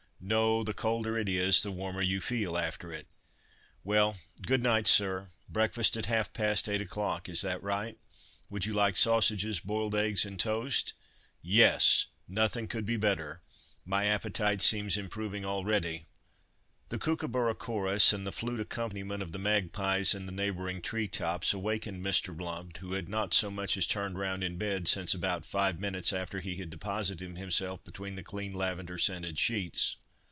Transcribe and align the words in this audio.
"No—the 0.23 0.75
colder 0.75 1.17
it 1.17 1.27
is, 1.27 1.63
the 1.63 1.71
warmer 1.71 2.03
you 2.03 2.21
feel 2.21 2.55
after 2.55 2.91
it." 2.91 3.07
"Well, 3.83 4.17
good 4.45 4.61
night, 4.61 4.85
sir! 4.85 5.31
Breakfast 5.49 5.97
at 5.97 6.05
half 6.05 6.31
past 6.31 6.69
eight 6.69 6.79
o'clock. 6.81 7.27
Is 7.27 7.41
that 7.41 7.61
right? 7.63 7.97
Would 8.47 8.67
you 8.67 8.75
like 8.75 8.97
sausages, 8.97 9.59
boiled 9.59 9.95
eggs 9.95 10.23
and 10.23 10.39
toast?" 10.39 10.93
"Yes! 11.41 12.05
nothing 12.27 12.67
could 12.67 12.85
be 12.85 12.97
better. 12.97 13.41
My 13.83 14.05
appetite 14.05 14.61
seems 14.61 14.95
improving 14.95 15.43
already." 15.43 16.05
The 16.89 16.99
Kookaburra 16.99 17.55
chorus, 17.55 18.13
and 18.13 18.25
the 18.25 18.31
flute 18.31 18.59
accompaniment 18.59 19.23
of 19.23 19.31
the 19.31 19.39
magpies 19.39 20.13
in 20.13 20.27
the 20.27 20.31
neighbouring 20.31 20.83
tree 20.83 21.07
tops, 21.07 21.51
awakened 21.51 22.05
Mr. 22.05 22.37
Blount, 22.37 22.77
who 22.77 22.93
had 22.93 23.09
not 23.09 23.33
so 23.33 23.49
much 23.49 23.75
as 23.75 23.87
turned 23.87 24.19
round 24.19 24.43
in 24.43 24.59
bed 24.59 24.87
since 24.87 25.15
about 25.15 25.47
five 25.47 25.79
minutes 25.79 26.13
after 26.13 26.39
he 26.41 26.57
had 26.57 26.69
deposited 26.69 27.37
himself 27.39 27.83
between 27.83 28.13
the 28.15 28.23
clean 28.23 28.53
lavender 28.53 28.99
scented 28.99 29.39
sheets. 29.39 29.97